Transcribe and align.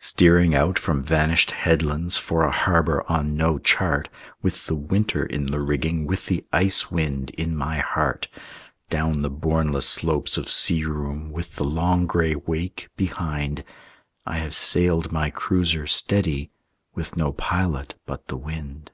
Steering 0.00 0.54
out 0.54 0.78
from 0.78 1.02
vanished 1.02 1.50
headlands 1.52 2.18
For 2.18 2.42
a 2.44 2.50
harbor 2.50 3.02
on 3.10 3.34
no 3.38 3.58
chart, 3.58 4.10
With 4.42 4.66
the 4.66 4.74
winter 4.74 5.24
in 5.24 5.46
the 5.46 5.62
rigging, 5.62 6.06
With 6.06 6.26
the 6.26 6.44
ice 6.52 6.90
wind 6.90 7.30
in 7.30 7.56
my 7.56 7.78
heart, 7.78 8.28
Down 8.90 9.22
the 9.22 9.30
bournless 9.30 9.88
slopes 9.88 10.36
of 10.36 10.50
sea 10.50 10.84
room, 10.84 11.30
With 11.30 11.54
the 11.56 11.64
long 11.64 12.06
gray 12.06 12.34
wake 12.34 12.90
behind, 12.98 13.64
I 14.26 14.36
have 14.36 14.52
sailed 14.54 15.10
my 15.10 15.30
cruiser 15.30 15.86
steady 15.86 16.50
With 16.94 17.16
no 17.16 17.32
pilot 17.32 17.94
but 18.04 18.28
the 18.28 18.36
wind. 18.36 18.90